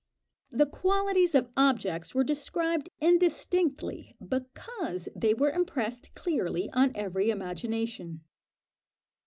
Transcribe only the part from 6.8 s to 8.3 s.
every imagination.